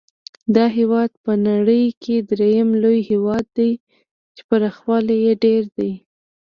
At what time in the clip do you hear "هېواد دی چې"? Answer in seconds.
3.09-4.41